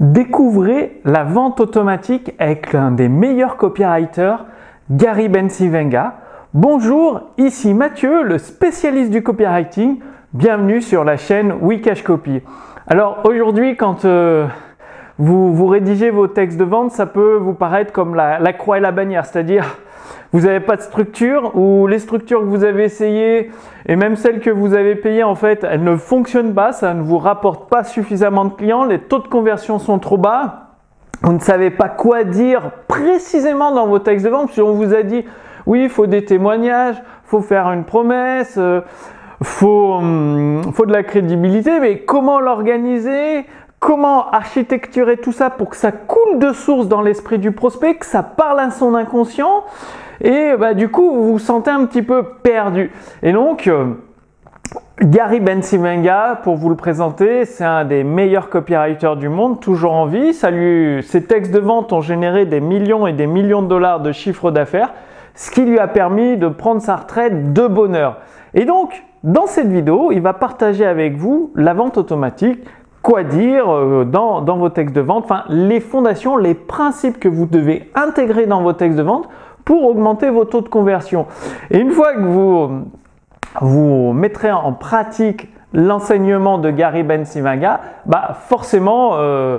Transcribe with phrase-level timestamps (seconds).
[0.00, 4.44] Découvrez la vente automatique avec l'un des meilleurs copywriters,
[4.90, 6.16] Gary Bensivenga.
[6.52, 10.00] Bonjour, ici Mathieu, le spécialiste du copywriting.
[10.34, 12.42] Bienvenue sur la chaîne Wikash Copy.
[12.86, 14.46] Alors aujourd'hui, quand euh,
[15.18, 18.92] vous, rédigez vos textes de vente, ça peut vous paraître comme la croix et la
[18.92, 19.78] bannière, c'est-à-dire
[20.32, 23.50] vous n'avez pas de structure ou les structures que vous avez essayées
[23.86, 27.02] et même celles que vous avez payées, en fait, elles ne fonctionnent pas, ça ne
[27.02, 30.62] vous rapporte pas suffisamment de clients, les taux de conversion sont trop bas.
[31.22, 34.92] Vous ne savez pas quoi dire précisément dans vos textes de vente, si on vous
[34.92, 35.24] a dit
[35.66, 38.80] oui, il faut des témoignages, faut faire une promesse, euh,
[39.42, 43.44] faut, hum, faut de la crédibilité, mais comment l'organiser?
[43.78, 48.06] Comment architecturer tout ça pour que ça coule de source dans l'esprit du prospect, que
[48.06, 49.64] ça parle à son inconscient?
[50.20, 52.90] Et bah, du coup vous vous sentez un petit peu perdu.
[53.22, 53.94] Et donc euh,
[55.02, 60.06] Gary Bensimenga, pour vous le présenter, c'est un des meilleurs copywriters du monde, toujours en
[60.06, 60.32] vie.
[60.32, 64.50] Ses textes de vente ont généré des millions et des millions de dollars de chiffre
[64.50, 64.94] d'affaires,
[65.34, 68.16] ce qui lui a permis de prendre sa retraite de bonheur.
[68.54, 72.64] Et donc, dans cette vidéo, il va partager avec vous la vente automatique,
[73.02, 77.90] quoi dire euh, dans, vos textes de vente, les fondations, les principes que vous devez
[77.94, 79.28] intégrer dans vos textes de vente
[79.66, 81.26] pour augmenter vos taux de conversion.
[81.70, 82.70] Et une fois que vous,
[83.60, 89.58] vous mettrez en pratique l'enseignement de Gary Bensimaga, bah forcément, euh,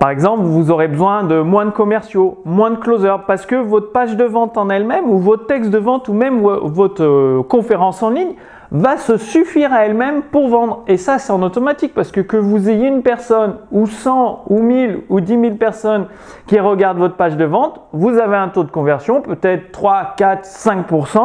[0.00, 3.92] par exemple, vous aurez besoin de moins de commerciaux, moins de closers, parce que votre
[3.92, 8.02] page de vente en elle-même, ou votre texte de vente, ou même votre euh, conférence
[8.02, 8.34] en ligne,
[8.72, 10.84] va se suffire à elle-même pour vendre.
[10.86, 14.60] Et ça, c'est en automatique parce que que vous ayez une personne ou 100 ou
[14.60, 16.06] 1000 ou 10 000 personnes
[16.46, 20.44] qui regardent votre page de vente, vous avez un taux de conversion peut-être 3, 4,
[20.44, 21.18] 5%.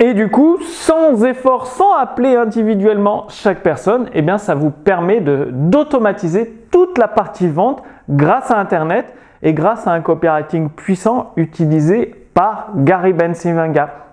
[0.00, 5.20] Et du coup, sans effort, sans appeler individuellement chaque personne, eh bien, ça vous permet
[5.20, 9.12] d'automatiser toute la partie vente grâce à Internet
[9.42, 14.07] et grâce à un copywriting puissant utilisé par Gary Bensimenga.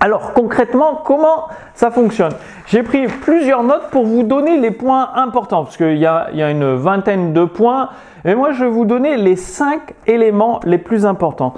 [0.00, 2.32] Alors concrètement, comment ça fonctionne?
[2.66, 6.74] J'ai pris plusieurs notes pour vous donner les points importants, parce qu'il y, a, une
[6.74, 7.90] vingtaine de points,
[8.24, 11.54] et moi je vais vous donner les cinq éléments les plus importants.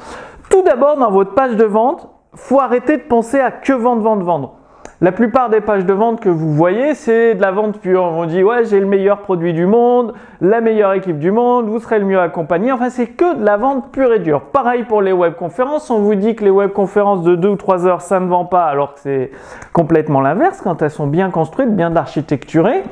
[0.51, 4.25] Tout d'abord, dans votre page de vente, faut arrêter de penser à que vendre, vendre,
[4.25, 4.55] vendre.
[5.03, 8.03] La plupart des pages de vente que vous voyez, c'est de la vente pure.
[8.03, 11.81] On dit ouais, j'ai le meilleur produit du monde, la meilleure équipe du monde, vous
[11.81, 12.73] serez le mieux accompagné.
[12.73, 14.41] Enfin, c'est que de la vente pure et dure.
[14.41, 15.91] Pareil pour les webconférences.
[15.91, 18.65] On vous dit que les webconférences de 2 ou 3 heures, ça ne vend pas,
[18.65, 19.33] alors que c'est
[19.75, 22.83] complètement l'inverse quand elles sont bien construites, bien architecturées.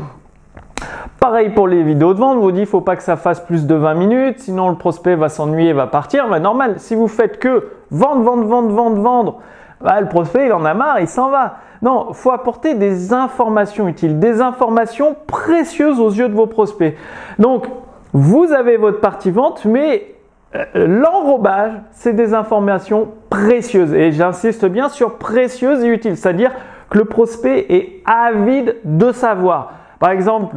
[1.21, 3.67] Pareil pour les vidéos de vente, on vous dit faut pas que ça fasse plus
[3.67, 6.29] de 20 minutes, sinon le prospect va s'ennuyer, va partir.
[6.29, 9.41] Mais normal, si vous faites que vendre, vendre, vendre, vendre, vendre,
[9.81, 11.57] bah, le prospect il en a marre, il s'en va.
[11.85, 16.97] Non, faut apporter des informations utiles, des informations précieuses aux yeux de vos prospects.
[17.39, 17.67] Donc,
[18.15, 20.15] vous avez votre partie vente, mais
[20.55, 23.93] euh, l'enrobage, c'est des informations précieuses.
[23.93, 26.53] Et j'insiste bien sur précieuses et utiles, c'est-à-dire
[26.89, 29.73] que le prospect est avide de savoir.
[29.99, 30.57] Par exemple,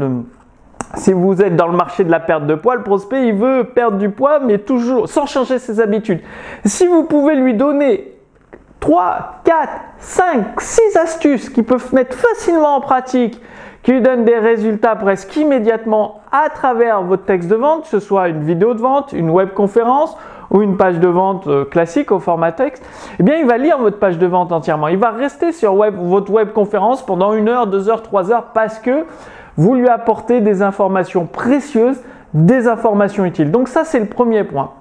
[0.96, 3.66] si vous êtes dans le marché de la perte de poids, le prospect, il veut
[3.66, 6.22] perdre du poids, mais toujours sans changer ses habitudes.
[6.64, 8.16] Si vous pouvez lui donner
[8.80, 13.42] 3, 4, 5, 6 astuces qui peuvent mettre facilement en pratique,
[13.84, 18.00] qui lui donnent des résultats presque immédiatement à travers votre texte de vente, que ce
[18.00, 20.16] soit une vidéo de vente, une web conférence
[20.52, 22.86] ou une page de vente euh, classique au format texte,
[23.20, 24.88] eh bien, il va lire votre page de vente entièrement.
[24.88, 28.80] Il va rester sur votre web conférence pendant une heure, deux heures, trois heures parce
[28.80, 29.06] que
[29.58, 32.00] vous lui apportez des informations précieuses,
[32.34, 33.52] des informations utiles.
[33.52, 34.72] Donc ça, c'est le premier point.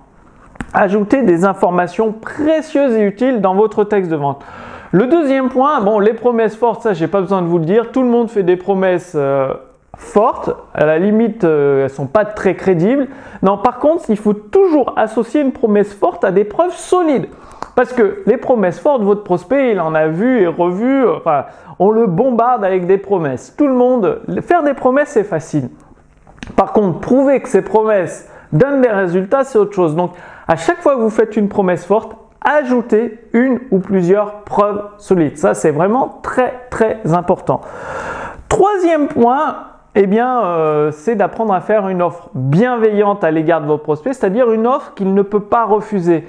[0.78, 4.44] Ajouter des informations précieuses et utiles dans votre texte de vente.
[4.92, 7.92] Le deuxième point, bon, les promesses fortes, ça, j'ai pas besoin de vous le dire.
[7.92, 9.54] Tout le monde fait des promesses euh,
[9.96, 10.50] fortes.
[10.74, 13.08] À la limite, euh, elles sont pas très crédibles.
[13.42, 17.28] Non, par contre, il faut toujours associer une promesse forte à des preuves solides.
[17.74, 21.08] Parce que les promesses fortes, votre prospect, il en a vu et revu.
[21.08, 21.46] Enfin,
[21.78, 23.54] on le bombarde avec des promesses.
[23.56, 25.70] Tout le monde, faire des promesses, c'est facile.
[26.54, 29.96] Par contre, prouver que ces promesses donnent des résultats, c'est autre chose.
[29.96, 30.12] Donc,
[30.48, 35.36] à chaque fois que vous faites une promesse forte, ajoutez une ou plusieurs preuves solides.
[35.36, 37.60] Ça, c'est vraiment très, très important.
[38.48, 39.56] Troisième point,
[39.96, 44.14] eh bien, euh, c'est d'apprendre à faire une offre bienveillante à l'égard de vos prospects,
[44.14, 46.26] c'est-à-dire une offre qu'il ne peut pas refuser.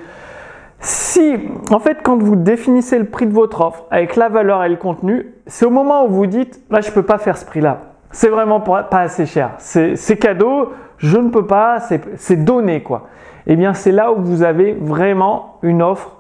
[0.80, 1.38] Si,
[1.72, 4.75] en fait, quand vous définissez le prix de votre offre avec la valeur et le
[4.78, 7.81] contenu, c'est au moment où vous dites, là, je ne peux pas faire ce prix-là.
[8.18, 9.52] C'est vraiment pas assez cher.
[9.60, 11.78] C'est cadeau, je ne peux pas,
[12.16, 13.10] c'est donné, quoi.
[13.46, 16.16] Eh bien, c'est là où vous avez vraiment une offre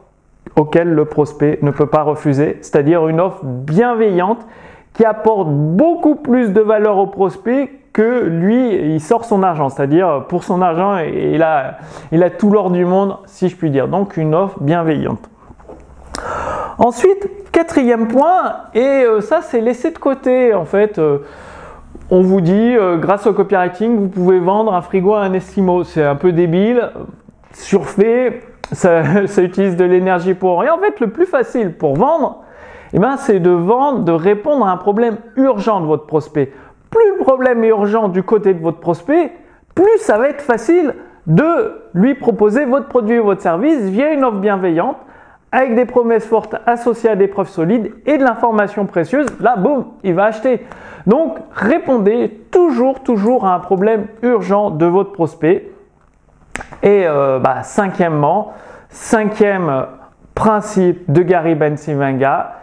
[0.55, 4.45] auquel le prospect ne peut pas refuser, c'est-à-dire une offre bienveillante
[4.93, 10.25] qui apporte beaucoup plus de valeur au prospect que lui, il sort son argent, c'est-à-dire
[10.29, 11.79] pour son argent, il a,
[12.11, 13.87] il a tout l'or du monde, si je puis dire.
[13.87, 15.27] Donc une offre bienveillante.
[16.77, 21.01] Ensuite, quatrième point, et euh, ça c'est laissé de côté en fait.
[22.09, 25.83] On vous dit, euh, grâce au copywriting, vous pouvez vendre un frigo à un Eskimo.
[25.83, 26.89] C'est un peu débile,
[27.51, 29.01] surfait, ça,
[29.41, 30.73] utilise de l'énergie pour rien.
[30.73, 32.43] En fait, le plus facile pour vendre,
[32.93, 36.53] eh ben, c'est de vendre, de répondre à un problème urgent de votre prospect.
[36.89, 39.33] Plus le problème est urgent du côté de votre prospect,
[39.75, 40.95] plus ça va être facile
[41.25, 44.95] de lui proposer votre produit ou votre service via une offre bienveillante
[45.57, 49.85] avec des promesses fortes associées à des preuves solides et de l'information précieuse, là, boum,
[50.03, 50.67] il va acheter.
[51.07, 55.71] Donc, répondez toujours, toujours à un problème urgent de votre prospect.
[56.83, 58.53] Et euh, bah, cinquièmement,
[58.89, 59.87] cinquième
[60.35, 62.57] principe de Gary Bensivenga,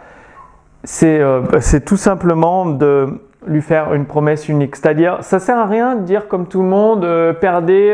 [1.03, 4.75] euh, c'est tout simplement de lui faire une promesse unique.
[4.75, 7.93] C'est-à-dire, ça sert à rien de dire comme tout le monde, euh, perdez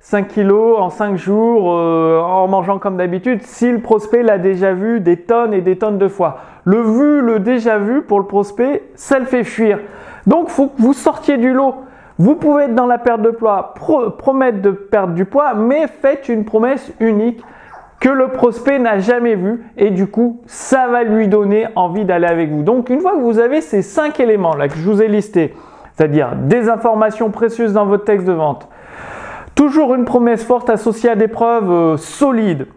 [0.00, 4.72] 5 kilos en 5 jours euh, en mangeant comme d'habitude si le prospect l'a déjà
[4.72, 6.38] vu des tonnes et des tonnes de fois.
[6.64, 9.78] Le vu, le déjà vu pour le prospect, ça le fait fuir.
[10.26, 11.74] Donc faut que vous sortiez du lot.
[12.18, 13.74] Vous pouvez être dans la perte de poids,
[14.18, 17.42] promettre de perdre du poids, mais faites une promesse unique
[18.00, 22.26] que le prospect n'a jamais vue et du coup ça va lui donner envie d'aller
[22.26, 22.62] avec vous.
[22.62, 25.54] Donc une fois que vous avez ces 5 éléments là que je vous ai listés,
[25.94, 28.68] c'est-à-dire des informations précieuses dans votre texte de vente,
[29.58, 32.68] Toujours une promesse forte associée à des preuves euh, solides.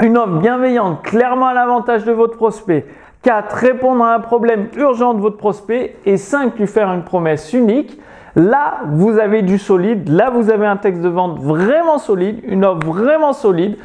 [0.00, 2.86] Une offre bienveillante, clairement à l'avantage de votre prospect.
[3.24, 3.54] 4.
[3.54, 5.96] Répondre à un problème urgent de votre prospect.
[6.06, 6.58] Et 5.
[6.58, 8.00] Lui faire une promesse unique.
[8.36, 10.08] Là, vous avez du solide.
[10.08, 13.76] Là, vous avez un texte de vente vraiment solide, une offre vraiment solide.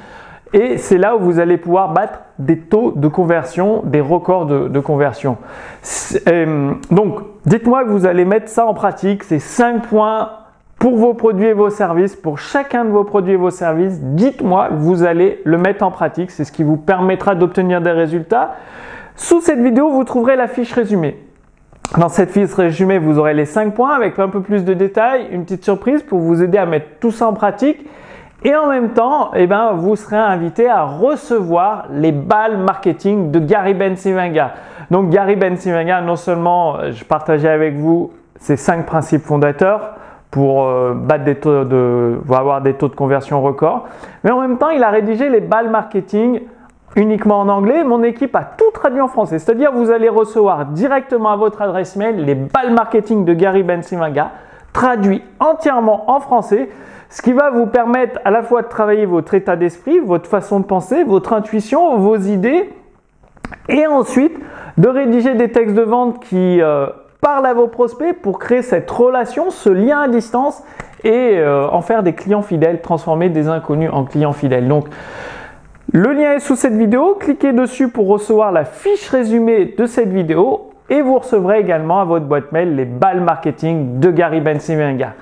[0.54, 4.80] Et c'est là où vous allez pouvoir battre des taux de conversion, des records de,
[4.80, 5.38] conversion.
[6.28, 10.30] Euh, donc, dites-moi que vous allez mettre ça en pratique, ces 5 points
[10.78, 14.70] pour vos produits et vos services, pour chacun de vos produits et vos services, dites-moi
[14.70, 16.30] que vous allez le mettre en pratique.
[16.30, 18.56] C'est ce qui vous permettra d'obtenir des résultats.
[19.16, 21.18] Sous cette vidéo, vous trouverez la fiche résumée.
[21.98, 25.28] Dans cette fiche résumée, vous aurez les 5 points avec un peu plus de détails,
[25.32, 27.88] une petite surprise pour vous aider à mettre tout ça en pratique.
[28.46, 33.40] Et en même temps, eh ben, vous serez invité à recevoir les balles marketing de
[33.40, 34.52] Gary Bensivenga.
[34.92, 39.94] Donc Gary Bensivenga, non seulement euh, je partageais avec vous ces 5 principes fondateurs,
[40.34, 43.86] pour euh, battre des taux de, avoir des taux de conversion records.
[44.24, 46.42] Mais en même temps, il a rédigé les balles marketing
[46.96, 47.84] uniquement en anglais.
[47.84, 49.38] Mon équipe a tout traduit en français.
[49.38, 54.32] C'est-à-dire, vous allez recevoir directement à votre adresse mail les balles marketing de Gary Bensimaga,
[54.74, 56.70] traduits entièrement en français,
[57.14, 60.60] ce qui va vous permettre à la fois de travailler votre état d'esprit, votre façon
[60.60, 62.72] de penser, votre intuition, vos idées,
[63.70, 64.36] et ensuite
[64.80, 66.88] de rédiger des textes de vente qui euh,
[67.22, 70.64] parle à vos prospects pour créer cette relation, ce lien à distance
[71.04, 74.68] et euh, en faire des clients fidèles, transformer des inconnus en clients fidèles.
[74.68, 74.88] Donc,
[75.92, 77.16] le lien est sous cette vidéo.
[77.20, 82.06] Cliquez dessus pour recevoir la fiche résumée de cette vidéo et vous recevrez également à
[82.06, 85.14] votre boîte mail les balles marketing de Gary Bensimenga.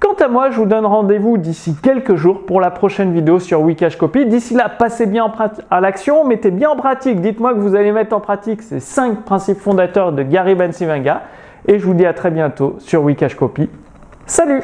[0.00, 3.62] Quant à moi, je vous donne rendez-vous d'ici quelques jours pour la prochaine vidéo sur
[3.62, 4.26] Wikash Copy.
[4.26, 5.32] D'ici là, passez bien
[5.70, 7.20] à l'action, mettez bien en pratique.
[7.20, 11.22] Dites-moi que vous allez mettre en pratique ces 5 principes fondateurs de Gary Bensimenga
[11.66, 13.68] et je vous dis à très bientôt sur Wikash Copy.
[14.24, 14.62] Salut